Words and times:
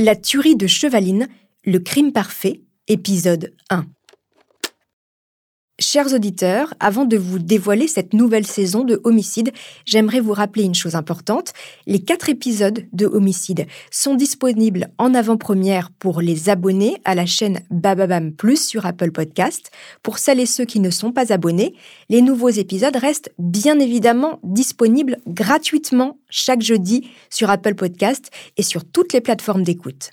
La 0.00 0.16
tuerie 0.16 0.56
de 0.56 0.66
Chevaline, 0.66 1.28
le 1.64 1.78
crime 1.78 2.10
parfait, 2.12 2.62
épisode 2.88 3.54
1. 3.70 3.86
Chers 5.94 6.12
auditeurs, 6.12 6.74
avant 6.80 7.04
de 7.04 7.16
vous 7.16 7.38
dévoiler 7.38 7.86
cette 7.86 8.14
nouvelle 8.14 8.48
saison 8.48 8.82
de 8.82 9.00
Homicide, 9.04 9.52
j'aimerais 9.84 10.18
vous 10.18 10.32
rappeler 10.32 10.64
une 10.64 10.74
chose 10.74 10.96
importante. 10.96 11.52
Les 11.86 12.00
quatre 12.00 12.28
épisodes 12.28 12.84
de 12.92 13.06
Homicide 13.06 13.68
sont 13.92 14.16
disponibles 14.16 14.88
en 14.98 15.14
avant-première 15.14 15.92
pour 15.92 16.20
les 16.20 16.48
abonnés 16.48 17.00
à 17.04 17.14
la 17.14 17.26
chaîne 17.26 17.60
Bababam 17.70 18.32
Plus 18.32 18.66
sur 18.66 18.86
Apple 18.86 19.12
Podcast. 19.12 19.70
Pour 20.02 20.18
celles 20.18 20.40
et 20.40 20.46
ceux 20.46 20.64
qui 20.64 20.80
ne 20.80 20.90
sont 20.90 21.12
pas 21.12 21.32
abonnés, 21.32 21.76
les 22.08 22.22
nouveaux 22.22 22.48
épisodes 22.48 22.96
restent 22.96 23.32
bien 23.38 23.78
évidemment 23.78 24.40
disponibles 24.42 25.18
gratuitement 25.28 26.18
chaque 26.28 26.62
jeudi 26.62 27.08
sur 27.30 27.50
Apple 27.50 27.76
Podcast 27.76 28.32
et 28.56 28.64
sur 28.64 28.84
toutes 28.84 29.12
les 29.12 29.20
plateformes 29.20 29.62
d'écoute. 29.62 30.10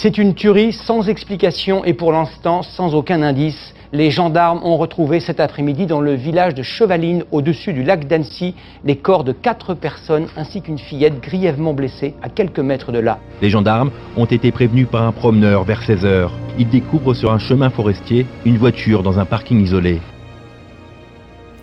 C'est 0.00 0.16
une 0.16 0.34
tuerie 0.34 0.72
sans 0.72 1.08
explication 1.08 1.84
et 1.84 1.92
pour 1.92 2.12
l'instant 2.12 2.62
sans 2.62 2.94
aucun 2.94 3.20
indice. 3.20 3.74
Les 3.92 4.12
gendarmes 4.12 4.60
ont 4.62 4.76
retrouvé 4.76 5.18
cet 5.18 5.40
après-midi 5.40 5.86
dans 5.86 6.00
le 6.00 6.14
village 6.14 6.54
de 6.54 6.62
Chevaline, 6.62 7.24
au-dessus 7.32 7.72
du 7.72 7.82
lac 7.82 8.06
d'Annecy, 8.06 8.54
les 8.84 8.94
corps 8.94 9.24
de 9.24 9.32
quatre 9.32 9.74
personnes 9.74 10.28
ainsi 10.36 10.62
qu'une 10.62 10.78
fillette 10.78 11.20
grièvement 11.20 11.74
blessée 11.74 12.14
à 12.22 12.28
quelques 12.28 12.60
mètres 12.60 12.92
de 12.92 13.00
là. 13.00 13.18
Les 13.42 13.50
gendarmes 13.50 13.90
ont 14.16 14.26
été 14.26 14.52
prévenus 14.52 14.86
par 14.88 15.02
un 15.02 15.10
promeneur 15.10 15.64
vers 15.64 15.82
16 15.82 16.04
heures. 16.04 16.32
Ils 16.60 16.68
découvrent 16.68 17.14
sur 17.14 17.32
un 17.32 17.40
chemin 17.40 17.68
forestier 17.68 18.24
une 18.44 18.56
voiture 18.56 19.02
dans 19.02 19.18
un 19.18 19.24
parking 19.24 19.60
isolé. 19.60 20.00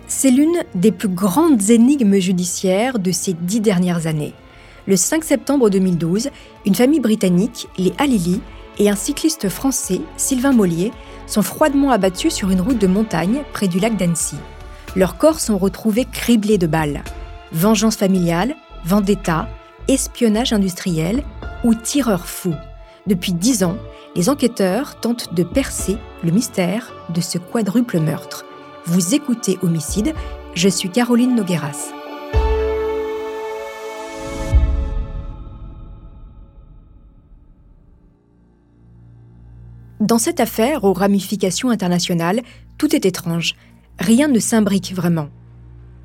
C'est 0.08 0.30
l'une 0.30 0.58
des 0.74 0.92
plus 0.92 1.08
grandes 1.08 1.70
énigmes 1.70 2.18
judiciaires 2.18 2.98
de 2.98 3.12
ces 3.12 3.32
dix 3.32 3.62
dernières 3.62 4.06
années. 4.06 4.34
Le 4.88 4.96
5 4.96 5.24
septembre 5.24 5.68
2012, 5.68 6.30
une 6.64 6.74
famille 6.74 7.00
britannique, 7.00 7.68
les 7.76 7.92
Halili, 7.98 8.40
et 8.78 8.88
un 8.88 8.94
cycliste 8.94 9.48
français, 9.48 10.00
Sylvain 10.16 10.52
Mollier, 10.52 10.92
sont 11.26 11.42
froidement 11.42 11.90
abattus 11.90 12.32
sur 12.32 12.50
une 12.50 12.60
route 12.60 12.78
de 12.78 12.86
montagne 12.86 13.42
près 13.52 13.66
du 13.66 13.80
lac 13.80 13.96
d'Annecy. 13.96 14.36
Leurs 14.94 15.18
corps 15.18 15.40
sont 15.40 15.58
retrouvés 15.58 16.04
criblés 16.04 16.58
de 16.58 16.68
balles. 16.68 17.02
Vengeance 17.52 17.96
familiale, 17.96 18.54
vendetta, 18.84 19.48
espionnage 19.88 20.52
industriel 20.52 21.24
ou 21.64 21.74
tireur 21.74 22.26
fou. 22.26 22.54
Depuis 23.06 23.32
dix 23.32 23.64
ans, 23.64 23.78
les 24.14 24.28
enquêteurs 24.28 25.00
tentent 25.00 25.34
de 25.34 25.42
percer 25.42 25.96
le 26.22 26.30
mystère 26.30 26.92
de 27.08 27.20
ce 27.20 27.38
quadruple 27.38 27.98
meurtre. 27.98 28.44
Vous 28.84 29.14
écoutez 29.14 29.58
Homicide, 29.62 30.14
je 30.54 30.68
suis 30.68 30.90
Caroline 30.90 31.34
Nogueras. 31.34 31.95
Dans 40.06 40.18
cette 40.18 40.38
affaire 40.38 40.84
aux 40.84 40.92
ramifications 40.92 41.68
internationales, 41.68 42.42
tout 42.78 42.94
est 42.94 43.06
étrange. 43.06 43.56
Rien 43.98 44.28
ne 44.28 44.38
s'imbrique 44.38 44.94
vraiment. 44.94 45.30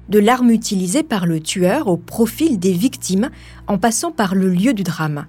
De 0.10 0.18
l'arme 0.18 0.50
utilisée 0.50 1.04
par 1.04 1.28
le 1.28 1.40
tueur 1.40 1.88
au 1.88 1.98
profil 1.98 2.58
des 2.58 2.72
victimes 2.72 3.30
en 3.68 3.78
passant 3.78 4.12
par 4.12 4.34
le 4.34 4.50
lieu 4.50 4.74
du 4.74 4.82
drame. 4.82 5.28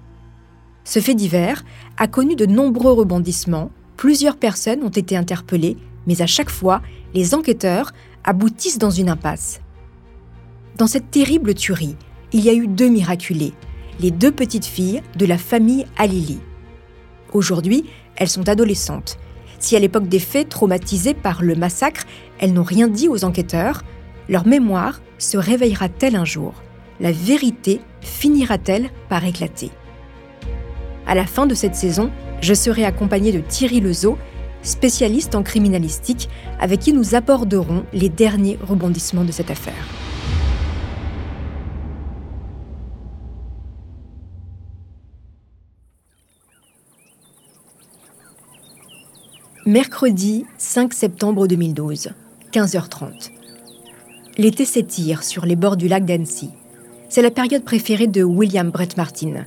Ce 0.85 0.97
fait 0.97 1.13
divers 1.13 1.63
a 1.97 2.07
connu 2.07 2.35
de 2.35 2.47
nombreux 2.47 2.93
rebondissements, 2.93 3.69
plusieurs 3.95 4.37
personnes 4.37 4.81
ont 4.81 4.89
été 4.89 5.15
interpellées, 5.15 5.77
mais 6.07 6.23
à 6.23 6.27
chaque 6.27 6.49
fois, 6.49 6.81
les 7.13 7.35
enquêteurs 7.35 7.91
aboutissent 8.23 8.79
dans 8.79 8.89
une 8.89 9.09
impasse. 9.09 9.61
Dans 10.79 10.87
cette 10.87 11.11
terrible 11.11 11.53
tuerie, 11.53 11.95
il 12.31 12.39
y 12.39 12.49
a 12.49 12.55
eu 12.55 12.67
deux 12.67 12.89
miraculés, 12.89 13.53
les 13.99 14.09
deux 14.09 14.31
petites 14.31 14.65
filles 14.65 15.03
de 15.15 15.27
la 15.27 15.37
famille 15.37 15.85
Alili. 15.95 16.39
Aujourd'hui, 17.33 17.85
elles 18.15 18.29
sont 18.29 18.47
adolescentes. 18.49 19.17
Si 19.59 19.75
à 19.75 19.79
l'époque 19.79 20.07
des 20.07 20.19
faits, 20.19 20.49
traumatisées 20.49 21.13
par 21.13 21.41
le 21.41 21.55
massacre, 21.55 22.03
elles 22.39 22.53
n'ont 22.53 22.63
rien 22.63 22.87
dit 22.87 23.07
aux 23.07 23.23
enquêteurs, 23.23 23.83
leur 24.29 24.45
mémoire 24.45 25.01
se 25.17 25.37
réveillera-t-elle 25.37 26.15
un 26.15 26.25
jour? 26.25 26.53
La 26.99 27.11
vérité 27.11 27.81
finira-t-elle 28.01 28.89
par 29.09 29.25
éclater? 29.25 29.71
À 31.07 31.15
la 31.15 31.25
fin 31.25 31.45
de 31.45 31.55
cette 31.55 31.75
saison, 31.75 32.11
je 32.41 32.53
serai 32.53 32.85
accompagnée 32.85 33.31
de 33.31 33.39
Thierry 33.39 33.79
Lezeau, 33.79 34.17
spécialiste 34.61 35.35
en 35.35 35.43
criminalistique, 35.43 36.29
avec 36.59 36.79
qui 36.79 36.93
nous 36.93 37.15
aborderons 37.15 37.83
les 37.93 38.09
derniers 38.09 38.59
rebondissements 38.61 39.25
de 39.25 39.31
cette 39.31 39.51
affaire. 39.51 40.02
Mercredi 49.65 50.45
5 50.57 50.93
septembre 50.93 51.47
2012, 51.47 52.09
15h30. 52.51 53.31
L'été 54.37 54.65
s'étire 54.65 55.23
sur 55.23 55.45
les 55.45 55.55
bords 55.55 55.77
du 55.77 55.87
lac 55.87 56.03
d'Annecy. 56.03 56.49
C'est 57.07 57.21
la 57.21 57.31
période 57.31 57.63
préférée 57.63 58.07
de 58.07 58.23
William 58.23 58.71
Brett 58.71 58.97
Martin. 58.97 59.45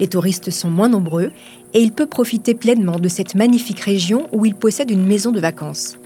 Les 0.00 0.08
touristes 0.08 0.50
sont 0.50 0.68
moins 0.68 0.88
nombreux 0.88 1.30
et 1.74 1.80
il 1.80 1.92
peut 1.92 2.08
profiter 2.08 2.54
pleinement 2.54 2.98
de 2.98 3.06
cette 3.06 3.36
magnifique 3.36 3.78
région 3.78 4.26
où 4.32 4.44
il 4.44 4.56
possède 4.56 4.90
une 4.90 5.06
maison 5.06 5.30
de 5.30 5.38
vacances. 5.38 5.96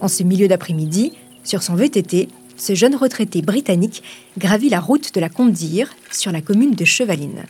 En 0.00 0.08
ce 0.08 0.24
milieu 0.24 0.48
d'après-midi, 0.48 1.12
sur 1.44 1.62
son 1.62 1.76
VTT, 1.76 2.28
ce 2.56 2.74
jeune 2.74 2.96
retraité 2.96 3.42
britannique 3.42 4.02
gravit 4.38 4.70
la 4.70 4.80
route 4.80 5.14
de 5.14 5.20
la 5.20 5.28
Côte 5.28 5.52
d'Ire 5.52 5.94
sur 6.10 6.32
la 6.32 6.40
commune 6.40 6.74
de 6.74 6.84
Chevaline. 6.84 7.44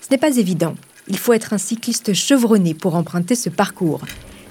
Ce 0.00 0.08
n'est 0.10 0.18
pas 0.18 0.38
évident 0.38 0.74
il 1.08 1.18
faut 1.18 1.32
être 1.32 1.52
un 1.52 1.58
cycliste 1.58 2.12
chevronné 2.12 2.74
pour 2.74 2.94
emprunter 2.94 3.34
ce 3.34 3.48
parcours, 3.48 4.00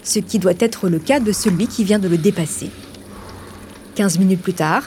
ce 0.03 0.19
qui 0.19 0.39
doit 0.39 0.53
être 0.59 0.89
le 0.89 0.99
cas 0.99 1.19
de 1.19 1.31
celui 1.31 1.67
qui 1.67 1.83
vient 1.83 1.99
de 1.99 2.07
le 2.07 2.17
dépasser. 2.17 2.69
15 3.95 4.19
minutes 4.19 4.41
plus 4.41 4.53
tard, 4.53 4.83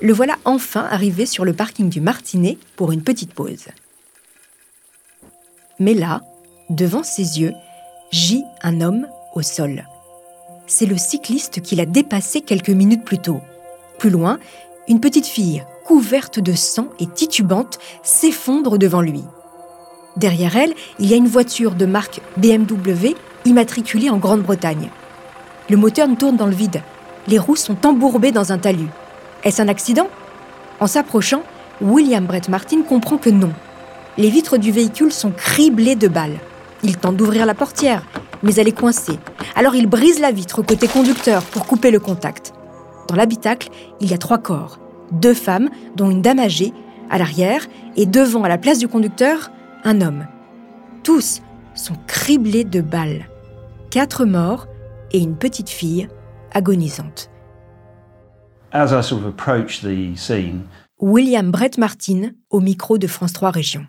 le 0.00 0.12
voilà 0.12 0.36
enfin 0.44 0.86
arrivé 0.90 1.26
sur 1.26 1.44
le 1.44 1.52
parking 1.52 1.88
du 1.88 2.00
Martinet 2.00 2.58
pour 2.76 2.92
une 2.92 3.02
petite 3.02 3.34
pause. 3.34 3.66
Mais 5.78 5.94
là, 5.94 6.22
devant 6.70 7.02
ses 7.02 7.40
yeux, 7.40 7.52
gît 8.10 8.44
un 8.62 8.80
homme 8.80 9.06
au 9.34 9.42
sol. 9.42 9.86
C'est 10.66 10.86
le 10.86 10.96
cycliste 10.96 11.60
qui 11.60 11.76
l'a 11.76 11.86
dépassé 11.86 12.40
quelques 12.40 12.70
minutes 12.70 13.04
plus 13.04 13.18
tôt. 13.18 13.40
Plus 13.98 14.10
loin, 14.10 14.38
une 14.88 15.00
petite 15.00 15.26
fille, 15.26 15.64
couverte 15.84 16.40
de 16.40 16.52
sang 16.52 16.88
et 16.98 17.06
titubante, 17.06 17.78
s'effondre 18.02 18.78
devant 18.78 19.00
lui. 19.00 19.22
Derrière 20.16 20.56
elle, 20.56 20.74
il 20.98 21.06
y 21.06 21.14
a 21.14 21.16
une 21.16 21.28
voiture 21.28 21.74
de 21.74 21.86
marque 21.86 22.20
BMW 22.36 23.14
immatriculée 23.44 24.10
en 24.10 24.18
Grande-Bretagne. 24.18 24.90
Le 25.70 25.76
moteur 25.76 26.08
tourne 26.18 26.36
dans 26.36 26.46
le 26.46 26.54
vide. 26.54 26.82
Les 27.28 27.38
roues 27.38 27.56
sont 27.56 27.86
embourbées 27.86 28.32
dans 28.32 28.52
un 28.52 28.58
talus. 28.58 28.90
Est-ce 29.44 29.62
un 29.62 29.68
accident? 29.68 30.08
En 30.80 30.86
s'approchant, 30.86 31.42
William 31.80 32.26
Brett 32.26 32.48
Martin 32.48 32.82
comprend 32.82 33.16
que 33.16 33.30
non. 33.30 33.52
Les 34.18 34.28
vitres 34.28 34.58
du 34.58 34.70
véhicule 34.70 35.12
sont 35.12 35.30
criblées 35.30 35.96
de 35.96 36.08
balles. 36.08 36.38
Il 36.82 36.98
tente 36.98 37.16
d'ouvrir 37.16 37.46
la 37.46 37.54
portière, 37.54 38.02
mais 38.42 38.54
elle 38.54 38.68
est 38.68 38.78
coincée. 38.78 39.18
Alors 39.54 39.74
il 39.74 39.86
brise 39.86 40.20
la 40.20 40.32
vitre 40.32 40.62
côté 40.62 40.88
conducteur 40.88 41.42
pour 41.42 41.66
couper 41.66 41.90
le 41.90 42.00
contact. 42.00 42.52
Dans 43.08 43.16
l'habitacle, 43.16 43.70
il 44.00 44.10
y 44.10 44.14
a 44.14 44.18
trois 44.18 44.38
corps. 44.38 44.78
Deux 45.10 45.34
femmes, 45.34 45.70
dont 45.96 46.10
une 46.10 46.22
dame 46.22 46.38
âgée, 46.38 46.72
à 47.10 47.18
l'arrière, 47.18 47.66
et 47.96 48.06
devant, 48.06 48.44
à 48.44 48.48
la 48.48 48.58
place 48.58 48.78
du 48.78 48.88
conducteur, 48.88 49.50
un 49.84 50.00
homme. 50.00 50.26
Tous 51.02 51.42
sont 51.74 51.96
criblés 52.06 52.64
de 52.64 52.80
balles. 52.80 53.26
Quatre 53.90 54.24
morts 54.24 54.66
et 55.10 55.18
une 55.18 55.36
petite 55.36 55.68
fille 55.68 56.08
agonisante. 56.52 57.30
William 60.98 61.50
Brett 61.50 61.78
Martin 61.78 62.30
au 62.50 62.60
micro 62.60 62.96
de 62.96 63.06
France 63.06 63.32
3 63.32 63.50
Régions. 63.50 63.86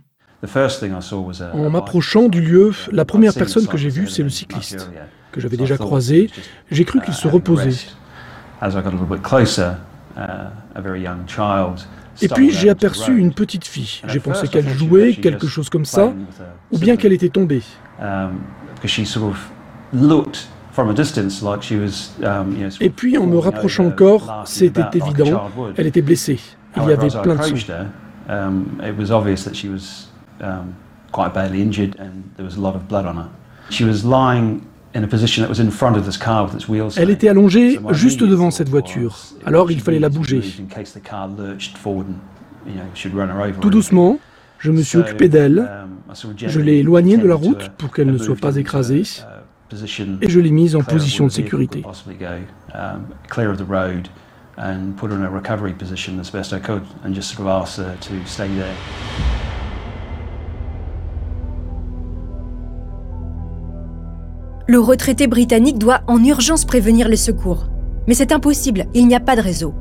En 1.54 1.70
m'approchant 1.70 2.28
du 2.28 2.42
lieu, 2.42 2.74
la 2.92 3.06
première 3.06 3.34
personne 3.34 3.66
que 3.68 3.78
j'ai 3.78 3.90
vue, 3.90 4.10
c'est 4.10 4.24
le 4.24 4.30
cycliste, 4.30 4.90
que 5.32 5.40
j'avais 5.40 5.56
déjà 5.58 5.78
croisé. 5.78 6.30
J'ai 6.70 6.84
cru 6.84 7.00
qu'il 7.02 7.14
se 7.14 7.28
reposait. 7.28 7.72
Et 12.22 12.28
puis 12.28 12.52
j'ai 12.52 12.70
aperçu 12.70 13.18
une 13.18 13.34
petite 13.34 13.66
fille. 13.66 14.02
J'ai 14.08 14.20
pensé 14.20 14.48
qu'elle 14.48 14.70
jouait, 14.70 15.14
quelque 15.14 15.48
chose 15.48 15.70
comme 15.70 15.86
ça, 15.86 16.14
ou 16.72 16.78
bien 16.78 16.96
qu'elle 16.96 17.14
était 17.14 17.30
tombée. 17.30 17.64
Et 22.82 22.90
puis 22.90 23.18
en 23.18 23.28
me 23.28 23.38
rapprochant 23.38 23.86
encore, 23.86 24.44
c'était 24.46 24.86
évident, 24.94 25.50
elle 25.78 25.88
était 25.88 26.02
blessée. 26.02 26.40
Il 26.78 26.84
y 26.84 26.92
avait 26.92 27.10
plein 27.10 27.36
de 27.36 27.44
sang. 27.44 27.56
Elle 36.98 37.10
était 37.10 37.28
allongée 37.30 37.80
juste 37.92 38.24
devant 38.24 38.52
cette 38.52 38.70
voiture, 38.70 39.18
alors 39.46 39.72
il 39.72 39.82
fallait 39.82 40.00
la 40.00 40.10
bouger. 40.10 40.42
Tout 43.60 43.70
doucement, 43.70 44.20
je 44.60 44.72
me 44.72 44.82
suis 44.82 44.98
occupé 44.98 45.30
d'elle, 45.30 45.60
um, 45.60 46.34
je 46.36 46.60
l'ai 46.60 46.80
éloignée 46.80 47.18
de 47.18 47.28
la 47.28 47.36
route 47.36 47.70
pour 47.78 47.92
qu'elle 47.92 48.12
ne 48.12 48.18
soit 48.18 48.36
pas 48.36 48.56
écrasée, 48.56 49.04
et 50.22 50.30
je 50.30 50.40
l'ai 50.40 50.52
mise 50.52 50.76
en 50.76 50.82
position 50.82 51.26
de 51.26 51.32
sécurité. 51.32 51.84
Le 64.74 64.80
retraité 64.80 65.28
britannique 65.28 65.78
doit 65.78 66.02
en 66.08 66.24
urgence 66.24 66.66
prévenir 66.66 67.08
les 67.08 67.16
secours. 67.16 67.68
Mais 68.08 68.16
c'est 68.16 68.32
impossible, 68.32 68.88
il 68.96 69.08
n'y 69.08 69.14
a 69.14 69.20
pas 69.20 69.36
de 69.36 69.42
réseau. 69.42 69.76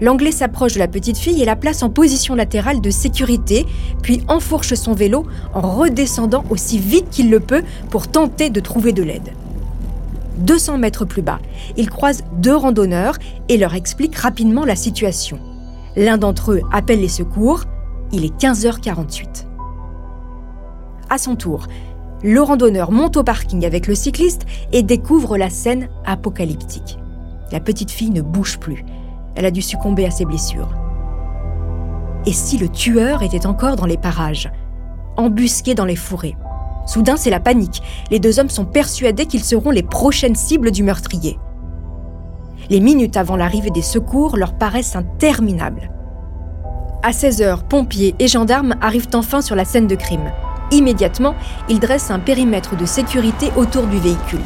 L'Anglais 0.00 0.30
s'approche 0.30 0.74
de 0.74 0.78
la 0.78 0.86
petite 0.86 1.18
fille 1.18 1.42
et 1.42 1.44
la 1.44 1.56
place 1.56 1.82
en 1.82 1.90
position 1.90 2.36
latérale 2.36 2.80
de 2.80 2.90
sécurité, 2.90 3.66
puis 4.00 4.22
enfourche 4.28 4.74
son 4.74 4.92
vélo 4.92 5.26
en 5.54 5.62
redescendant 5.62 6.44
aussi 6.50 6.78
vite 6.78 7.10
qu'il 7.10 7.30
le 7.30 7.40
peut 7.40 7.64
pour 7.90 8.06
tenter 8.06 8.48
de 8.48 8.60
trouver 8.60 8.92
de 8.92 9.02
l'aide. 9.02 9.32
200 10.38 10.78
mètres 10.78 11.04
plus 11.04 11.22
bas, 11.22 11.40
il 11.76 11.90
croise 11.90 12.22
deux 12.36 12.54
randonneurs 12.54 13.18
et 13.48 13.56
leur 13.56 13.74
explique 13.74 14.14
rapidement 14.14 14.64
la 14.64 14.76
situation. 14.76 15.40
L'un 15.96 16.16
d'entre 16.16 16.52
eux 16.52 16.62
appelle 16.72 17.00
les 17.00 17.08
secours, 17.08 17.64
il 18.12 18.24
est 18.24 18.40
15h48. 18.40 19.46
À 21.10 21.18
son 21.18 21.34
tour, 21.34 21.66
le 22.22 22.40
randonneur 22.40 22.92
monte 22.92 23.16
au 23.16 23.24
parking 23.24 23.64
avec 23.64 23.86
le 23.86 23.94
cycliste 23.94 24.46
et 24.72 24.82
découvre 24.82 25.36
la 25.36 25.50
scène 25.50 25.88
apocalyptique. 26.04 26.98
La 27.50 27.60
petite 27.60 27.90
fille 27.90 28.10
ne 28.10 28.22
bouge 28.22 28.58
plus. 28.58 28.84
Elle 29.34 29.46
a 29.46 29.50
dû 29.50 29.62
succomber 29.62 30.06
à 30.06 30.10
ses 30.10 30.24
blessures. 30.24 30.70
Et 32.24 32.32
si 32.32 32.58
le 32.58 32.68
tueur 32.68 33.22
était 33.22 33.46
encore 33.46 33.76
dans 33.76 33.86
les 33.86 33.96
parages, 33.96 34.50
embusqué 35.16 35.74
dans 35.74 35.84
les 35.84 35.96
fourrés? 35.96 36.36
Soudain, 36.86 37.16
c'est 37.16 37.30
la 37.30 37.40
panique. 37.40 37.82
Les 38.10 38.20
deux 38.20 38.38
hommes 38.38 38.50
sont 38.50 38.64
persuadés 38.64 39.26
qu'ils 39.26 39.44
seront 39.44 39.70
les 39.70 39.82
prochaines 39.82 40.34
cibles 40.34 40.70
du 40.70 40.82
meurtrier. 40.82 41.38
Les 42.70 42.80
minutes 42.80 43.16
avant 43.16 43.36
l'arrivée 43.36 43.70
des 43.70 43.82
secours 43.82 44.36
leur 44.36 44.54
paraissent 44.54 44.96
interminables. 44.96 45.90
À 47.02 47.10
16h, 47.10 47.64
pompiers 47.68 48.14
et 48.20 48.28
gendarmes 48.28 48.76
arrivent 48.80 49.08
enfin 49.14 49.42
sur 49.42 49.56
la 49.56 49.64
scène 49.64 49.88
de 49.88 49.96
crime. 49.96 50.30
Immédiatement, 50.72 51.34
ils 51.68 51.80
dressent 51.80 52.10
un 52.10 52.18
périmètre 52.18 52.76
de 52.76 52.86
sécurité 52.86 53.50
autour 53.56 53.86
du 53.86 53.98
véhicule. 53.98 54.40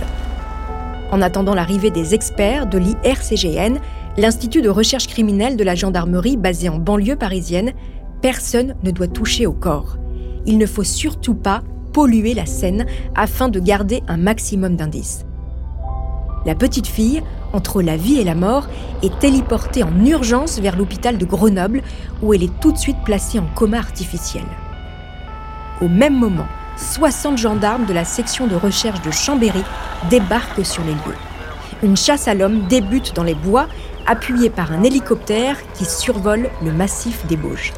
En 1.13 1.23
attendant 1.23 1.55
l'arrivée 1.55 1.91
des 1.91 2.15
experts 2.15 2.67
de 2.67 2.79
l'IRCGN, 2.79 3.79
l'Institut 4.17 4.61
de 4.61 4.69
recherche 4.69 5.07
criminelle 5.07 5.57
de 5.57 5.63
la 5.63 5.77
gendarmerie 5.77 6.37
basé 6.37 6.69
en 6.69 6.79
banlieue 6.79 7.15
parisienne, 7.15 7.75
personne 8.23 8.75
ne 8.83 8.91
doit 8.91 9.07
toucher 9.07 9.47
au 9.47 9.53
corps. 9.53 9.99
Il 10.47 10.59
ne 10.59 10.67
faut 10.67 10.83
surtout 10.83 11.35
pas 11.35 11.63
polluer 11.93 12.35
la 12.35 12.45
scène 12.47 12.87
afin 13.15 13.49
de 13.49 13.61
garder 13.61 14.03
un 14.09 14.17
maximum 14.17 14.75
d'indices. 14.75 15.25
La 16.45 16.57
petite 16.57 16.89
fille, 16.89 17.23
entre 17.53 17.83
la 17.83 17.97
vie 17.97 18.19
et 18.19 18.25
la 18.25 18.35
mort, 18.35 18.67
est 19.05 19.17
téléportée 19.21 19.85
en 19.85 20.05
urgence 20.05 20.59
vers 20.59 20.77
l'hôpital 20.77 21.19
de 21.19 21.25
Grenoble 21.25 21.83
où 22.21 22.35
elle 22.35 22.43
est 22.43 22.61
tout 22.61 22.73
de 22.73 22.79
suite 22.79 22.99
placée 23.05 23.39
en 23.39 23.47
coma 23.55 23.79
artificiel. 23.79 24.45
Au 25.81 25.89
même 25.89 26.19
moment, 26.19 26.47
60 26.77 27.37
gendarmes 27.37 27.85
de 27.85 27.93
la 27.93 28.05
section 28.05 28.47
de 28.47 28.55
recherche 28.55 29.03
de 29.03 29.11
Chambéry 29.11 29.63
débarquent 30.09 30.65
sur 30.65 30.83
les 30.85 30.93
lieux. 30.93 31.17
Une 31.83 31.97
chasse 31.97 32.29
à 32.29 32.35
l'homme 32.35 32.67
débute 32.67 33.15
dans 33.15 33.23
les 33.23 33.35
bois, 33.35 33.67
appuyée 34.07 34.49
par 34.49 34.73
un 34.73 34.83
hélicoptère 34.83 35.57
qui 35.75 35.85
survole 35.85 36.49
le 36.65 36.73
massif 36.73 37.27
des 37.27 37.37
Bauges. 37.37 37.75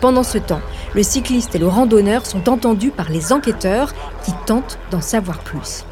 Pendant 0.00 0.22
ce 0.22 0.38
temps, 0.38 0.60
le 0.94 1.02
cycliste 1.02 1.56
et 1.56 1.58
le 1.58 1.66
randonneur 1.66 2.24
sont 2.24 2.48
entendus 2.48 2.92
par 2.92 3.10
les 3.10 3.32
enquêteurs 3.32 3.92
qui 4.24 4.32
tentent 4.46 4.78
d'en 4.92 5.00
savoir 5.00 5.40
plus. 5.40 5.84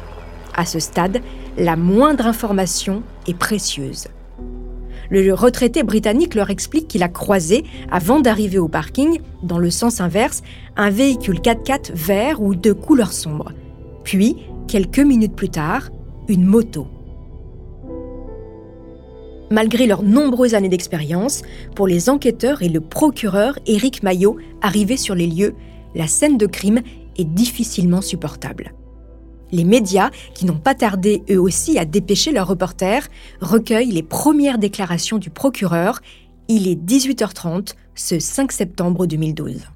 À 0.55 0.65
ce 0.65 0.79
stade, 0.79 1.21
la 1.57 1.75
moindre 1.75 2.25
information 2.25 3.03
est 3.27 3.37
précieuse. 3.37 4.07
Le 5.09 5.33
retraité 5.33 5.83
britannique 5.83 6.35
leur 6.35 6.49
explique 6.49 6.87
qu'il 6.87 7.03
a 7.03 7.09
croisé, 7.09 7.63
avant 7.91 8.19
d'arriver 8.19 8.59
au 8.59 8.67
parking, 8.67 9.19
dans 9.43 9.57
le 9.57 9.69
sens 9.69 10.01
inverse, 10.01 10.43
un 10.75 10.89
véhicule 10.89 11.39
4x4 11.39 11.93
vert 11.93 12.41
ou 12.41 12.55
de 12.55 12.71
couleur 12.73 13.13
sombre. 13.13 13.51
Puis, 14.03 14.37
quelques 14.67 14.99
minutes 14.99 15.35
plus 15.35 15.49
tard, 15.49 15.89
une 16.27 16.45
moto. 16.45 16.87
Malgré 19.49 19.87
leurs 19.87 20.03
nombreuses 20.03 20.55
années 20.55 20.67
d'expérience, 20.67 21.41
pour 21.73 21.87
les 21.87 22.09
enquêteurs 22.09 22.61
et 22.61 22.69
le 22.69 22.81
procureur 22.81 23.57
Éric 23.65 24.03
Maillot 24.03 24.37
arrivés 24.61 24.97
sur 24.97 25.15
les 25.15 25.27
lieux, 25.27 25.55
la 25.95 26.07
scène 26.07 26.37
de 26.37 26.45
crime 26.45 26.81
est 27.17 27.23
difficilement 27.23 28.01
supportable. 28.01 28.73
Les 29.51 29.63
médias, 29.63 30.09
qui 30.33 30.45
n'ont 30.45 30.59
pas 30.59 30.75
tardé 30.75 31.23
eux 31.29 31.39
aussi 31.39 31.79
à 31.79 31.85
dépêcher 31.85 32.31
leurs 32.31 32.47
reporters, 32.47 33.07
recueillent 33.41 33.91
les 33.91 34.03
premières 34.03 34.57
déclarations 34.57 35.17
du 35.17 35.29
procureur. 35.29 35.99
Il 36.49 36.67
est 36.67 36.75
18h30 36.75 37.75
ce 37.95 38.19
5 38.19 38.51
septembre 38.51 39.05
2012. 39.05 39.67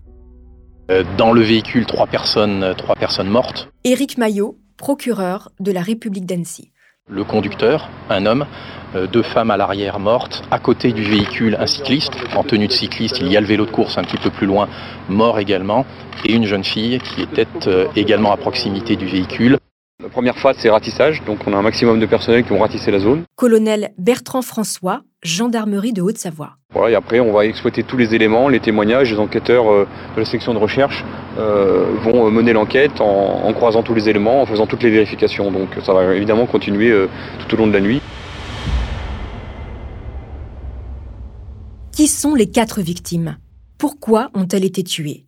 Euh, 0.92 1.04
dans 1.18 1.32
le 1.32 1.42
véhicule, 1.42 1.86
trois 1.86 2.08
personnes, 2.08 2.64
euh, 2.64 2.74
trois 2.74 2.96
personnes 2.96 3.30
mortes. 3.30 3.70
Éric 3.86 4.18
Maillot, 4.18 4.58
procureur 4.78 5.50
de 5.60 5.72
la 5.72 5.82
République 5.82 6.26
d'Annecy. 6.26 6.72
Le 7.10 7.24
conducteur, 7.24 7.90
un 8.10 8.26
homme, 8.26 8.46
euh, 8.96 9.08
deux 9.08 9.22
femmes 9.22 9.52
à 9.52 9.58
l'arrière 9.58 10.00
mortes. 10.00 10.44
À 10.52 10.60
côté 10.60 10.92
du 10.92 11.04
véhicule, 11.04 11.56
un 11.60 11.66
cycliste 11.66 12.14
en 12.36 12.44
tenue 12.44 12.68
de 12.68 12.74
cycliste. 12.74 13.20
Il 13.22 13.32
y 13.32 13.38
a 13.38 13.42
le 13.42 13.48
vélo 13.48 13.66
de 13.66 13.72
course 13.72 13.98
un 13.98 14.04
petit 14.04 14.18
peu 14.18 14.32
plus 14.32 14.48
loin, 14.48 14.68
mort 15.08 15.40
également. 15.40 15.86
Et 16.26 16.34
une 16.34 16.46
jeune 16.46 16.64
fille 16.64 17.00
qui 17.00 17.22
était 17.22 17.48
également 17.96 18.32
à 18.32 18.38
proximité 18.38 18.96
du 18.96 19.08
véhicule. 19.08 19.58
La 20.02 20.10
première 20.10 20.36
phase, 20.36 20.56
c'est 20.58 20.70
ratissage. 20.70 21.24
Donc, 21.26 21.46
on 21.46 21.54
a 21.54 21.58
un 21.58 21.62
maximum 21.62 22.00
de 22.00 22.08
personnel 22.08 22.44
qui 22.44 22.50
vont 22.50 22.60
ratisser 22.60 22.90
la 22.90 22.98
zone. 22.98 23.24
Colonel 23.36 23.92
Bertrand 24.00 24.42
François, 24.42 25.02
gendarmerie 25.22 25.94
de 25.94 26.02
Haute-Savoie. 26.02 26.54
Voilà, 26.74 26.92
et 26.92 26.96
après, 26.96 27.20
on 27.20 27.32
va 27.32 27.46
exploiter 27.46 27.84
tous 27.84 27.98
les 27.98 28.16
éléments, 28.16 28.50
les 28.50 28.60
témoignages. 28.60 29.12
Les 29.12 29.20
enquêteurs 29.20 29.72
euh, 29.72 29.88
de 30.16 30.22
la 30.22 30.26
section 30.26 30.56
de 30.56 30.58
recherche 30.58 31.06
euh, 31.38 31.86
vont 32.02 32.26
euh, 32.26 32.32
mener 32.32 32.52
l'enquête 32.52 33.00
en, 33.00 33.54
croisant 33.54 33.84
tous 33.84 33.94
les 33.94 34.10
éléments, 34.10 34.42
en 34.42 34.48
faisant 34.48 34.66
toutes 34.66 34.82
les 34.82 34.90
vérifications. 34.90 35.52
Donc, 35.52 35.70
ça 35.86 35.94
va 35.94 36.16
évidemment 36.16 36.48
continuer 36.48 36.92
tout 37.38 37.54
au 37.54 37.58
long 37.60 37.68
de 37.68 37.74
la 37.74 37.82
nuit. 37.82 38.02
Qui 41.92 42.08
sont 42.08 42.34
les 42.34 42.50
quatre 42.50 42.82
victimes? 42.82 43.38
Pourquoi 43.78 44.32
ont-elles 44.34 44.66
été 44.66 44.84
tuées? 44.84 45.26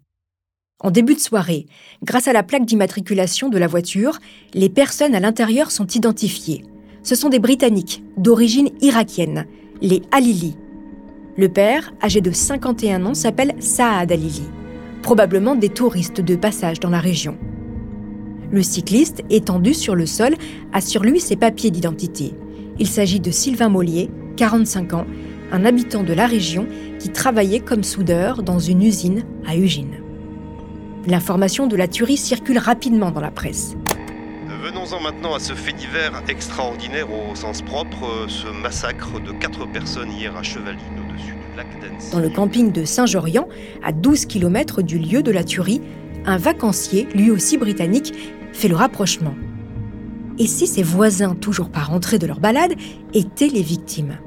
En 0.83 0.91
début 0.91 1.15
de 1.15 1.19
soirée, 1.19 1.65
grâce 2.03 2.27
à 2.27 2.33
la 2.33 2.43
plaque 2.43 2.65
d'immatriculation 2.65 3.49
de 3.49 3.57
la 3.57 3.67
voiture, 3.67 4.19
les 4.53 4.69
personnes 4.69 5.15
à 5.15 5.19
l'intérieur 5.21 5.71
sont 5.71 5.87
identifiées. 5.87 6.65
Ce 7.03 7.15
sont 7.15 7.29
des 7.29 7.39
Britanniques 7.39 8.03
d'origine 8.17 8.69
irakienne, 8.81 9.45
les 9.81 10.01
Alili. 10.11 10.57
Le 11.37 11.49
père, 11.49 11.93
âgé 12.03 12.21
de 12.21 12.31
51 12.31 13.05
ans, 13.05 13.13
s'appelle 13.13 13.55
Saad 13.59 14.11
Alili, 14.11 14.43
probablement 15.01 15.55
des 15.55 15.69
touristes 15.69 16.21
de 16.21 16.35
passage 16.35 16.79
dans 16.79 16.89
la 16.89 16.99
région. 16.99 17.37
Le 18.51 18.61
cycliste, 18.61 19.23
étendu 19.29 19.73
sur 19.73 19.95
le 19.95 20.05
sol, 20.05 20.35
a 20.73 20.81
sur 20.81 21.03
lui 21.03 21.19
ses 21.19 21.37
papiers 21.37 21.71
d'identité. 21.71 22.33
Il 22.77 22.87
s'agit 22.87 23.19
de 23.19 23.31
Sylvain 23.31 23.69
Mollier, 23.69 24.11
45 24.35 24.93
ans, 24.93 25.05
un 25.51 25.65
habitant 25.65 26.03
de 26.03 26.13
la 26.13 26.27
région 26.27 26.67
qui 26.99 27.09
travaillait 27.09 27.61
comme 27.61 27.83
soudeur 27.83 28.43
dans 28.43 28.59
une 28.59 28.81
usine 28.81 29.23
à 29.47 29.55
Ugine. 29.55 30.02
L'information 31.05 31.67
de 31.67 31.75
la 31.75 31.89
tuerie 31.89 32.15
circule 32.15 32.57
rapidement 32.57 33.11
dans 33.11 33.19
la 33.19 33.31
presse. 33.31 33.75
Venons-en 34.63 35.01
maintenant 35.01 35.33
à 35.33 35.39
ce 35.39 35.53
fait 35.53 35.73
divers 35.73 36.23
extraordinaire 36.29 37.07
au 37.11 37.35
sens 37.35 37.61
propre, 37.61 38.27
ce 38.29 38.47
massacre 38.47 39.19
de 39.19 39.33
quatre 39.33 39.65
personnes 39.65 40.11
hier 40.11 40.35
à 40.37 40.43
Chevaline, 40.43 40.79
au-dessus 41.09 41.33
du 41.33 41.57
lac 41.57 41.67
d'Annecy. 41.81 42.11
Dans 42.13 42.19
le 42.19 42.29
camping 42.29 42.71
de 42.71 42.85
Saint-Jorian, 42.85 43.49
à 43.83 43.91
12 43.91 44.25
km 44.27 44.81
du 44.81 44.97
lieu 44.97 45.21
de 45.21 45.31
la 45.31 45.43
tuerie, 45.43 45.81
un 46.25 46.37
vacancier, 46.37 47.09
lui 47.13 47.31
aussi 47.31 47.57
britannique, 47.57 48.13
fait 48.53 48.69
le 48.69 48.77
rapprochement. 48.77 49.35
Et 50.39 50.47
si 50.47 50.67
ses 50.67 50.83
voisins, 50.83 51.35
toujours 51.35 51.69
pas 51.69 51.81
rentrés 51.81 52.17
de 52.17 52.27
leur 52.27 52.39
balade, 52.39 52.75
étaient 53.13 53.49
les 53.49 53.61
victimes? 53.61 54.17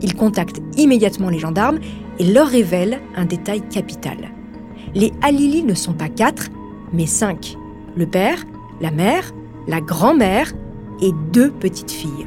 Il 0.00 0.14
contacte 0.14 0.60
immédiatement 0.76 1.28
les 1.28 1.40
gendarmes 1.40 1.80
et 2.20 2.32
leur 2.32 2.46
révèle 2.46 3.00
un 3.16 3.24
détail 3.24 3.62
capital 3.62 4.31
les 4.94 5.12
Halili 5.22 5.62
ne 5.62 5.74
sont 5.74 5.94
pas 5.94 6.08
quatre, 6.08 6.48
mais 6.92 7.06
cinq. 7.06 7.56
Le 7.96 8.06
père, 8.06 8.44
la 8.80 8.90
mère, 8.90 9.32
la 9.66 9.80
grand-mère 9.80 10.52
et 11.00 11.10
deux 11.32 11.50
petites 11.50 11.90
filles. 11.90 12.26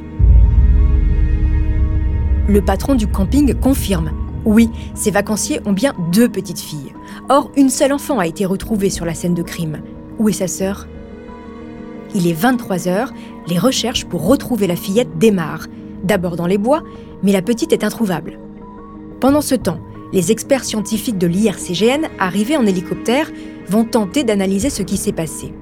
Le 2.48 2.60
patron 2.60 2.94
du 2.94 3.06
camping 3.06 3.54
confirme. 3.54 4.10
Oui, 4.44 4.70
ces 4.94 5.10
vacanciers 5.10 5.60
ont 5.64 5.72
bien 5.72 5.92
deux 6.12 6.28
petites 6.28 6.60
filles. 6.60 6.92
Or, 7.28 7.50
une 7.56 7.70
seule 7.70 7.92
enfant 7.92 8.20
a 8.20 8.26
été 8.26 8.46
retrouvée 8.46 8.90
sur 8.90 9.04
la 9.04 9.14
scène 9.14 9.34
de 9.34 9.42
crime. 9.42 9.80
Où 10.18 10.28
est 10.28 10.32
sa 10.32 10.46
sœur? 10.46 10.86
Il 12.14 12.28
est 12.28 12.32
23 12.32 12.86
heures, 12.86 13.12
les 13.48 13.58
recherches 13.58 14.04
pour 14.04 14.26
retrouver 14.26 14.68
la 14.68 14.76
fillette 14.76 15.18
démarrent. 15.18 15.66
D'abord 16.04 16.36
dans 16.36 16.46
les 16.46 16.58
bois, 16.58 16.82
mais 17.22 17.32
la 17.32 17.42
petite 17.42 17.72
est 17.72 17.82
introuvable. 17.82 18.38
Pendant 19.18 19.40
ce 19.40 19.56
temps, 19.56 19.80
les 20.12 20.30
experts 20.32 20.64
scientifiques 20.64 21.18
de 21.18 21.26
l'IRCGN, 21.26 22.08
arrivés 22.18 22.56
en 22.56 22.66
hélicoptère, 22.66 23.30
vont 23.68 23.84
tenter 23.84 24.24
d'analyser 24.24 24.70
ce 24.70 24.82
qui 24.82 24.96
s'est 24.96 25.12
passé. 25.12 25.52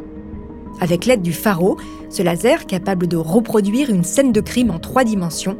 Avec 0.81 1.07
l'aide 1.07 1.23
du 1.23 1.33
pharo, 1.33 1.79
ce 2.11 2.23
laser 2.23 2.67
capable 2.67 3.07
de 3.07 3.17
reproduire 3.17 3.91
une 3.91 4.05
scène 4.05 4.33
de 4.33 4.41
crime 4.41 4.71
en 4.71 4.79
trois 4.79 5.05
dimensions, 5.05 5.57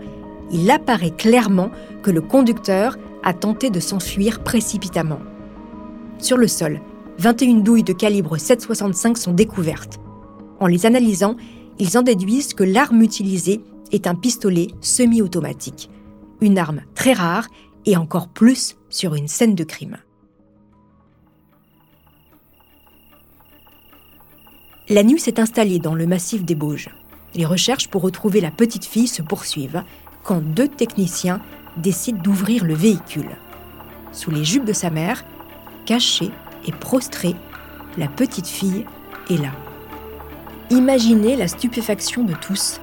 il 0.53 0.71
apparaît 0.71 1.11
clairement 1.11 1.71
que 2.03 2.11
le 2.11 2.21
conducteur 2.21 2.99
a 3.23 3.33
tenté 3.33 3.71
de 3.71 3.81
s'enfuir 3.81 4.43
précipitamment. 4.43 5.21
Sur 6.19 6.37
le 6.37 6.49
sol, 6.49 6.81
21 7.19 7.61
douilles 7.61 7.85
de 7.85 7.93
calibre 7.93 8.37
7,65 8.37 9.17
sont 9.17 9.33
découvertes. 9.33 9.99
En 10.61 10.67
les 10.67 10.85
analysant, 10.85 11.37
ils 11.79 11.97
en 11.97 12.03
déduisent 12.03 12.55
que 12.55 12.65
l'arme 12.65 13.03
utilisée 13.03 13.61
est 13.93 14.07
un 14.07 14.15
pistolet 14.15 14.69
semi-automatique, 14.81 15.91
une 16.41 16.59
arme 16.59 16.83
très 16.95 17.13
rare 17.13 17.49
et 17.87 17.97
encore 17.97 18.29
plus 18.29 18.77
sur 18.89 19.15
une 19.15 19.29
scène 19.29 19.55
de 19.55 19.65
crime. 19.65 19.99
La 24.89 25.03
nuit 25.03 25.19
s'est 25.19 25.41
installée 25.41 25.79
dans 25.79 25.95
le 25.95 26.07
massif 26.07 26.45
des 26.45 26.55
Bauges. 26.55 26.91
Les 27.35 27.47
recherches 27.47 27.89
pour 27.89 28.03
retrouver 28.03 28.41
la 28.41 28.51
petite 28.51 28.85
fille 28.85 29.09
se 29.09 29.23
poursuivent 29.23 29.83
quand 30.23 30.43
deux 30.43 30.69
techniciens 30.69 31.41
décident 31.77 32.21
d'ouvrir 32.23 32.65
le 32.65 32.75
véhicule. 32.75 33.37
Sous 34.13 34.31
les 34.31 34.45
jupes 34.45 34.65
de 34.65 34.73
sa 34.73 34.91
mère, 34.91 35.25
cachée 35.87 36.31
et 36.67 36.73
prostrée, 36.73 37.35
la 37.99 38.09
petite 38.09 38.47
fille 38.47 38.85
est 39.31 39.41
là. 39.41 39.51
Imaginez 40.71 41.37
la 41.37 41.49
stupéfaction 41.49 42.25
de 42.25 42.35
tous. 42.35 42.81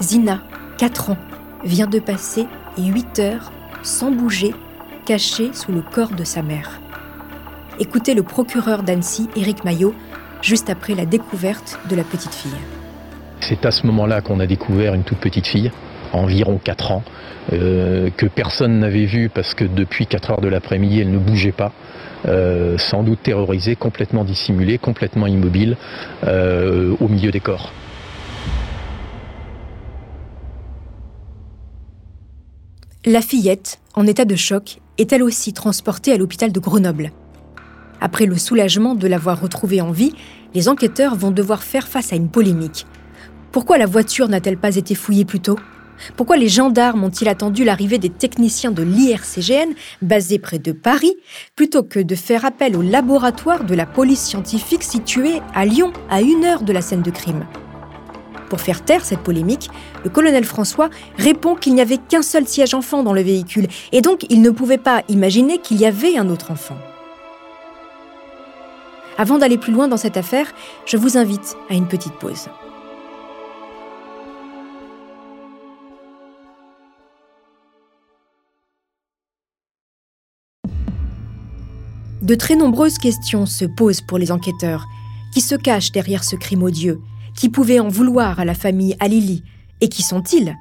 Zina, 0.00 0.42
4 0.78 1.10
ans, 1.10 1.18
vient 1.64 1.86
de 1.86 1.98
passer 1.98 2.46
8 2.78 3.18
heures 3.18 3.52
sans 3.84 4.10
bouger, 4.10 4.54
cachée 5.04 5.50
sous 5.52 5.70
le 5.70 5.82
corps 5.82 6.14
de 6.14 6.24
sa 6.24 6.42
mère. 6.42 6.80
Écoutez 7.78 8.14
le 8.14 8.22
procureur 8.22 8.82
d'Annecy, 8.82 9.28
Éric 9.36 9.62
Maillot, 9.64 9.94
juste 10.42 10.70
après 10.70 10.94
la 10.94 11.04
découverte 11.04 11.78
de 11.90 11.94
la 11.94 12.02
petite 12.02 12.34
fille. 12.34 12.50
C'est 13.40 13.66
à 13.66 13.70
ce 13.70 13.86
moment-là 13.86 14.22
qu'on 14.22 14.40
a 14.40 14.46
découvert 14.46 14.94
une 14.94 15.04
toute 15.04 15.18
petite 15.18 15.46
fille, 15.46 15.70
environ 16.12 16.58
4 16.62 16.92
ans, 16.92 17.02
euh, 17.52 18.08
que 18.16 18.26
personne 18.26 18.78
n'avait 18.78 19.04
vue 19.04 19.28
parce 19.28 19.52
que 19.52 19.64
depuis 19.64 20.06
4 20.06 20.30
heures 20.30 20.40
de 20.40 20.48
l'après-midi, 20.48 21.00
elle 21.00 21.10
ne 21.10 21.18
bougeait 21.18 21.52
pas. 21.52 21.72
Euh, 22.26 22.78
sans 22.78 23.02
doute 23.02 23.22
terrorisée, 23.22 23.76
complètement 23.76 24.24
dissimulée, 24.24 24.78
complètement 24.78 25.26
immobile, 25.26 25.76
euh, 26.26 26.96
au 27.00 27.08
milieu 27.08 27.30
des 27.30 27.40
corps. 27.40 27.70
La 33.06 33.20
fillette, 33.20 33.80
en 33.92 34.06
état 34.06 34.24
de 34.24 34.34
choc, 34.34 34.78
est 34.96 35.12
elle 35.12 35.22
aussi 35.22 35.52
transportée 35.52 36.10
à 36.12 36.16
l'hôpital 36.16 36.52
de 36.52 36.58
Grenoble. 36.58 37.12
Après 38.00 38.24
le 38.24 38.38
soulagement 38.38 38.94
de 38.94 39.06
l'avoir 39.06 39.42
retrouvée 39.42 39.82
en 39.82 39.90
vie, 39.90 40.14
les 40.54 40.70
enquêteurs 40.70 41.14
vont 41.14 41.30
devoir 41.30 41.62
faire 41.62 41.86
face 41.86 42.14
à 42.14 42.16
une 42.16 42.30
polémique. 42.30 42.86
Pourquoi 43.52 43.76
la 43.76 43.84
voiture 43.84 44.28
n'a-t-elle 44.28 44.56
pas 44.56 44.76
été 44.76 44.94
fouillée 44.94 45.26
plus 45.26 45.40
tôt? 45.40 45.58
Pourquoi 46.16 46.38
les 46.38 46.48
gendarmes 46.48 47.04
ont-ils 47.04 47.28
attendu 47.28 47.62
l'arrivée 47.62 47.98
des 47.98 48.08
techniciens 48.08 48.70
de 48.70 48.82
l'IRCGN, 48.82 49.74
basés 50.00 50.38
près 50.38 50.58
de 50.58 50.72
Paris, 50.72 51.14
plutôt 51.56 51.82
que 51.82 52.00
de 52.00 52.14
faire 52.14 52.46
appel 52.46 52.74
au 52.74 52.80
laboratoire 52.80 53.64
de 53.64 53.74
la 53.74 53.84
police 53.84 54.22
scientifique 54.22 54.82
situé 54.82 55.42
à 55.54 55.66
Lyon, 55.66 55.92
à 56.08 56.22
une 56.22 56.46
heure 56.46 56.62
de 56.62 56.72
la 56.72 56.80
scène 56.80 57.02
de 57.02 57.10
crime? 57.10 57.44
Pour 58.48 58.60
faire 58.60 58.84
taire 58.84 59.04
cette 59.04 59.20
polémique, 59.20 59.70
le 60.04 60.10
colonel 60.10 60.44
François 60.44 60.90
répond 61.16 61.54
qu'il 61.54 61.74
n'y 61.74 61.80
avait 61.80 61.98
qu'un 61.98 62.22
seul 62.22 62.46
siège 62.46 62.74
enfant 62.74 63.02
dans 63.02 63.12
le 63.12 63.22
véhicule, 63.22 63.68
et 63.92 64.00
donc 64.00 64.26
il 64.30 64.42
ne 64.42 64.50
pouvait 64.50 64.78
pas 64.78 65.02
imaginer 65.08 65.58
qu'il 65.58 65.78
y 65.78 65.86
avait 65.86 66.16
un 66.16 66.28
autre 66.28 66.50
enfant. 66.50 66.76
Avant 69.16 69.38
d'aller 69.38 69.58
plus 69.58 69.72
loin 69.72 69.88
dans 69.88 69.96
cette 69.96 70.16
affaire, 70.16 70.52
je 70.86 70.96
vous 70.96 71.16
invite 71.16 71.56
à 71.70 71.74
une 71.74 71.86
petite 71.86 72.14
pause. 72.14 72.48
De 82.22 82.34
très 82.34 82.56
nombreuses 82.56 82.96
questions 82.96 83.44
se 83.44 83.66
posent 83.66 84.00
pour 84.00 84.16
les 84.16 84.32
enquêteurs. 84.32 84.86
Qui 85.34 85.42
se 85.42 85.54
cachent 85.54 85.92
derrière 85.92 86.24
ce 86.24 86.36
crime 86.36 86.62
odieux 86.62 86.98
Qui 87.36 87.48
pouvait 87.48 87.80
en 87.80 87.88
vouloir 87.88 88.38
à 88.38 88.44
la 88.44 88.54
famille 88.54 88.96
Alili 89.00 89.42
Et 89.80 89.88
qui 89.88 90.02
sont-ils? 90.02 90.56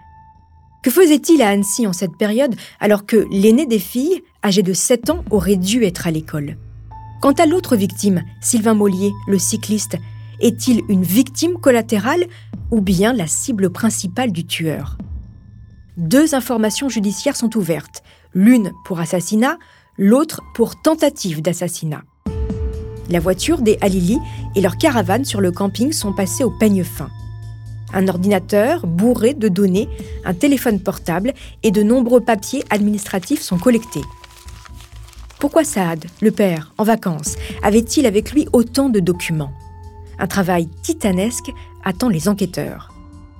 Que 0.82 0.92
faisait-il 0.92 1.42
à 1.42 1.50
Annecy 1.50 1.88
en 1.88 1.94
cette 1.94 2.18
période 2.18 2.56
alors 2.80 3.06
que 3.06 3.25
l'aîné 3.32 3.65
des 3.65 3.80
filles, 3.80 4.22
âgé 4.44 4.63
de 4.63 4.74
7 4.74 5.10
ans, 5.12 5.24
aurait 5.32 5.56
dû 5.56 5.84
être 5.84 6.08
à 6.08 6.12
l'école? 6.12 6.58
Quant 7.22 7.32
à 7.32 7.46
l'autre 7.46 7.77
victime, 7.77 8.24
Sylvain 8.42 8.74
Mollier, 8.74 9.12
le 9.27 9.39
cycliste, 9.39 9.98
est-il 10.42 10.82
une 10.89 11.03
victime 11.03 11.58
collatérale 11.58 12.25
ou 12.70 12.82
bien 12.82 13.13
la 13.13 13.27
cible 13.27 13.70
principale 13.70 14.34
du 14.34 14.46
tueur? 14.46 14.98
Deux 15.96 16.36
informations 16.36 16.89
judiciaires 16.89 17.38
sont 17.38 17.56
ouvertes, 17.56 18.03
l'une 18.34 18.74
pour 18.84 19.00
assassinat, 19.00 19.58
l'autre 19.98 20.42
pour 20.53 20.82
tentative 20.82 21.42
d'assassinat. 21.42 22.03
La 23.10 23.20
voiture 23.20 23.62
des 23.62 23.78
Halili 23.82 24.20
et 24.56 24.62
leur 24.62 24.78
caravane 24.78 25.26
sur 25.26 25.42
le 25.42 25.52
camping 25.52 25.92
sont 25.92 26.14
passés 26.14 26.44
au 26.44 26.52
peigne 26.52 26.84
fin. 26.84 27.10
Un 27.94 28.08
ordinateur 28.08 28.88
bourré 28.88 29.34
de 29.34 29.48
données, 29.48 29.88
un 30.26 30.34
téléphone 30.34 30.80
portable 30.80 31.34
et 31.62 31.72
de 31.72 31.84
nombreux 31.84 32.22
papiers 32.22 32.64
administratifs 32.70 33.42
sont 33.42 33.60
collectés. 33.60 34.02
Pourquoi 35.40 35.64
Saad, 35.64 36.06
le 36.22 36.32
père, 36.32 36.74
en 36.78 36.84
vacances, 36.84 37.36
avait-il 37.62 38.06
avec 38.06 38.32
lui 38.32 38.48
autant 38.54 38.90
de 38.90 39.00
documents? 39.00 39.52
Un 40.18 40.28
travail 40.28 40.70
titanesque 40.82 41.52
attend 41.84 42.10
les 42.10 42.30
enquêteurs. 42.30 42.94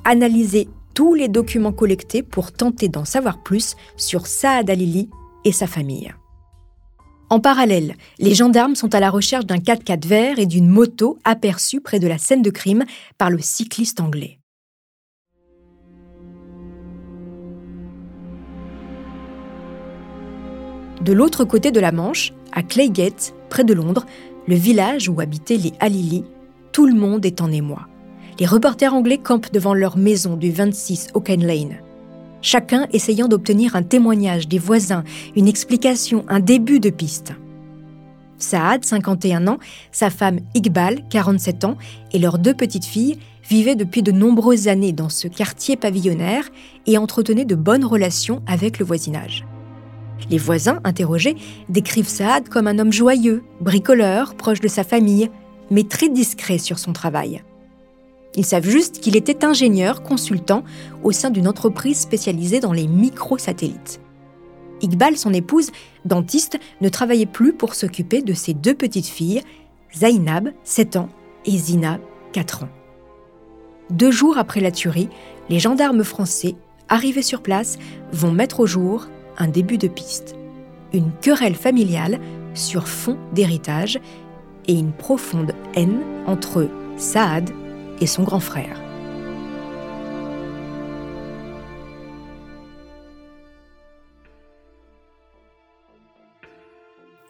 Analyser 0.04 0.68
tous 0.94 1.14
les 1.14 1.30
documents 1.30 1.72
collectés 1.72 2.22
pour 2.22 2.52
tenter 2.52 2.90
d'en 2.90 3.06
savoir 3.06 3.42
plus 3.42 3.76
sur 3.96 4.28
Saad 4.28 4.70
Alili 4.70 5.10
et 5.46 5.52
sa 5.52 5.66
famille. 5.66 6.14
En 7.34 7.40
parallèle, 7.40 7.96
les 8.20 8.36
gendarmes 8.36 8.76
sont 8.76 8.94
à 8.94 9.00
la 9.00 9.10
recherche 9.10 9.48
d'un 9.48 9.58
4x4 9.58 10.06
vert 10.06 10.38
et 10.38 10.46
d'une 10.46 10.68
moto 10.68 11.18
aperçue 11.24 11.82
près 11.82 11.98
de 11.98 12.06
la 12.06 12.20
scène 12.20 12.44
de 12.44 12.52
crime 12.52 12.86
par 13.18 13.32
le 13.32 13.40
cycliste 13.40 14.00
anglais. 14.02 14.38
De 21.02 21.12
l'autre 21.12 21.44
côté 21.44 21.72
de 21.72 21.80
la 21.80 21.92
Manche, 21.92 22.34
à 22.52 22.62
Claygate, 22.62 23.34
près 23.50 23.64
de 23.64 23.74
Londres, 23.74 24.06
le 24.48 24.54
village 24.54 25.10
où 25.10 25.20
habitaient 25.20 25.58
les 25.58 25.74
Halili, 25.80 26.26
tout 26.72 26.86
le 26.86 26.94
monde 26.94 27.26
est 27.26 27.42
en 27.42 27.52
émoi. 27.52 27.88
Les 28.40 28.46
reporters 28.46 28.94
anglais 28.94 29.18
campent 29.18 29.52
devant 29.52 29.74
leur 29.74 29.98
maison 29.98 30.38
du 30.38 30.52
26 30.52 31.08
Oaken 31.16 31.48
Lane 31.48 31.83
chacun 32.44 32.88
essayant 32.94 33.28
d'obtenir 33.28 33.76
un 33.76 33.82
témoignage 33.82 34.48
des 34.48 34.60
voisins, 34.60 35.04
une 35.36 35.48
explication, 35.48 36.24
un 36.28 36.40
début 36.40 36.80
de 36.80 36.92
piste. 36.92 37.34
Saad, 38.38 38.86
51 38.86 39.48
ans, 39.48 39.58
sa 39.92 40.10
femme 40.10 40.40
Iqbal, 40.54 41.08
47 41.10 41.64
ans, 41.64 41.78
et 42.12 42.20
leurs 42.20 42.38
deux 42.38 42.54
petites 42.54 42.86
filles 42.86 43.18
vivaient 43.50 43.76
depuis 43.76 44.04
de 44.04 44.12
nombreuses 44.12 44.68
années 44.68 44.92
dans 44.92 45.10
ce 45.10 45.28
quartier 45.28 45.78
pavillonnaire 45.78 46.50
et 46.86 46.98
entretenaient 46.98 47.46
de 47.46 47.56
bonnes 47.56 47.86
relations 47.86 48.42
avec 48.46 48.80
le 48.80 48.86
voisinage. 48.86 49.46
Les 50.30 50.38
voisins, 50.38 50.80
interrogés, 50.84 51.36
décrivent 51.70 52.08
Saad 52.08 52.50
comme 52.50 52.68
un 52.68 52.80
homme 52.80 52.94
joyeux, 52.94 53.44
bricoleur, 53.62 54.36
proche 54.36 54.62
de 54.62 54.68
sa 54.68 54.84
famille, 54.84 55.30
mais 55.72 55.84
très 55.84 56.10
discret 56.10 56.58
sur 56.58 56.80
son 56.80 56.94
travail. 56.94 57.42
Ils 58.36 58.46
savent 58.46 58.68
juste 58.68 59.00
qu'il 59.00 59.16
était 59.16 59.46
ingénieur 59.46 60.02
consultant 60.02 60.64
au 61.04 61.12
sein 61.12 61.30
d'une 61.30 61.48
entreprise 61.48 62.00
spécialisée 62.00 62.60
dans 62.60 62.74
les 62.74 62.88
microsatellites. 62.88 64.00
Iqbal, 64.82 65.18
son 65.18 65.34
épouse, 65.34 65.72
dentiste, 66.06 66.60
ne 66.82 66.90
travaillait 66.90 67.26
plus 67.26 67.54
pour 67.54 67.76
s'occuper 67.76 68.22
de 68.22 68.34
ses 68.34 68.54
deux 68.54 68.74
petites 68.74 69.08
filles, 69.08 69.42
Zainab, 69.96 70.50
7 70.64 70.98
ans, 70.98 71.10
et 71.46 71.58
Zinab, 71.58 72.02
4 72.34 72.64
ans. 72.64 72.70
Deux 73.90 74.12
jours 74.12 74.38
après 74.38 74.60
la 74.62 74.72
tuerie, 74.72 75.10
les 75.50 75.60
gendarmes 75.60 76.04
français, 76.04 76.56
arrivés 76.90 77.22
sur 77.22 77.42
place, 77.42 77.78
vont 78.12 78.32
mettre 78.32 78.62
au 78.62 78.66
jour 78.66 79.08
un 79.38 79.48
début 79.48 79.78
de 79.78 79.88
piste. 79.88 80.36
Une 80.94 81.12
querelle 81.22 81.56
familiale 81.56 82.20
sur 82.54 82.88
fond 82.88 83.18
d'héritage 83.34 84.00
et 84.68 84.74
une 84.74 84.94
profonde 84.94 85.54
haine 85.76 86.02
entre 86.26 86.70
Saad 86.98 87.52
et 88.02 88.08
son 88.08 88.24
grand 88.24 88.40
frère. 88.40 88.82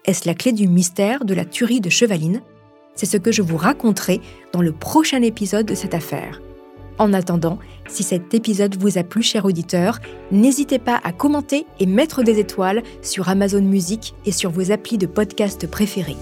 Est-ce 0.06 0.28
la 0.28 0.34
clé 0.34 0.52
du 0.52 0.68
mystère 0.68 1.24
de 1.24 1.34
la 1.34 1.46
tuerie 1.46 1.80
de 1.80 1.90
Chevaline? 1.90 2.42
C'est 2.94 3.06
ce 3.06 3.18
que 3.18 3.32
je 3.32 3.42
vous 3.42 3.58
raconterai 3.58 4.22
dans 4.52 4.62
le 4.62 4.74
prochain 4.74 5.22
épisode 5.22 5.66
de 5.66 5.76
cette 5.76 5.94
affaire. 5.94 6.42
En 7.00 7.14
attendant, 7.14 7.58
si 7.88 8.04
cet 8.04 8.34
épisode 8.34 8.76
vous 8.78 8.98
a 8.98 9.04
plu, 9.04 9.24
cher 9.24 9.46
auditeur, 9.46 10.00
n'hésitez 10.32 10.78
pas 10.78 11.00
à 11.04 11.12
commenter 11.12 11.66
et 11.80 11.86
mettre 11.86 12.22
des 12.22 12.40
étoiles 12.40 12.84
sur 13.02 13.30
Amazon 13.30 13.62
Music 13.62 14.14
et 14.26 14.32
sur 14.32 14.52
vos 14.52 14.72
applis 14.72 14.98
de 14.98 15.08
podcast 15.08 15.66
préférés. 15.68 16.18